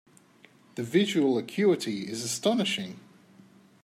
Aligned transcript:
The 0.77 0.81
visual 0.81 1.37
acuity 1.37 2.09
is 2.11 2.23
astonishing. 2.23 2.99